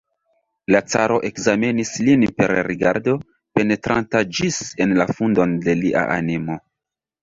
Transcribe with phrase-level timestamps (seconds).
[0.75, 3.15] La caro ekzamenis lin per rigardo,
[3.61, 6.63] penetranta ĝis en la fundon de lia animo.